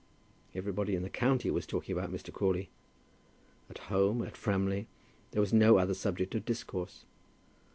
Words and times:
Everybody 0.55 0.95
in 0.95 1.03
the 1.03 1.11
county 1.11 1.51
was 1.51 1.67
talking 1.67 1.95
about 1.95 2.11
Mr. 2.11 2.33
Crawley. 2.33 2.71
At 3.69 3.77
home, 3.93 4.23
at 4.23 4.35
Framley, 4.35 4.87
there 5.29 5.41
was 5.41 5.53
no 5.53 5.77
other 5.77 5.93
subject 5.93 6.33
of 6.33 6.43
discourse. 6.43 7.05